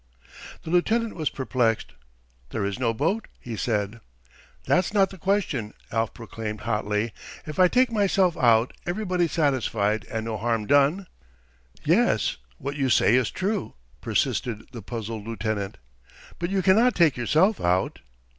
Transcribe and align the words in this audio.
The 0.63 0.71
lieutenant 0.71 1.13
was 1.15 1.29
perplexed. 1.29 1.93
"There 2.49 2.65
is 2.65 2.79
no 2.79 2.91
boat," 2.91 3.27
he 3.39 3.55
said. 3.55 4.01
"That's 4.65 4.95
not 4.95 5.11
the 5.11 5.19
question," 5.19 5.75
Alf 5.91 6.11
proclaimed 6.15 6.61
hotly. 6.61 7.13
"If 7.45 7.59
I 7.59 7.67
take 7.67 7.91
myself 7.91 8.35
out, 8.35 8.73
everybody's 8.87 9.31
satisfied 9.31 10.07
and 10.09 10.25
no 10.25 10.37
harm 10.37 10.65
done?" 10.65 11.05
"Yes; 11.83 12.37
what 12.57 12.77
you 12.77 12.89
say 12.89 13.13
is 13.13 13.29
true," 13.29 13.75
persisted 14.01 14.67
the 14.71 14.81
puzzled 14.81 15.23
lieutenant. 15.27 15.77
"But 16.39 16.49
you 16.49 16.63
cannot 16.63 16.95
take 16.95 17.15
yourself 17.15 17.59
out." 17.61 17.99